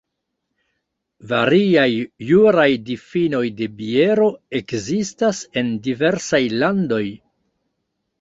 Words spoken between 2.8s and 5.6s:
difinoj de biero ekzistas